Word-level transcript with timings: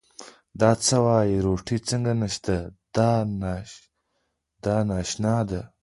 دا 0.59 0.71
څه 0.85 0.95
وایې، 1.05 1.37
روټۍ 1.45 1.77
څنګه 1.89 2.11
نشته، 2.21 2.55
دا 4.63 4.79
ناشتا 4.91 5.35
ده. 5.49 5.61